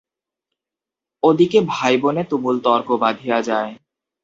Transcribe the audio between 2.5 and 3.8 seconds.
তর্ক বাধিয়া যায়।